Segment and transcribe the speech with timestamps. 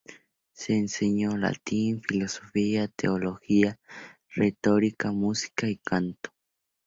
[0.51, 3.79] Se enseñó latín, filosofía, teología,
[4.31, 6.31] retórica, música y canto.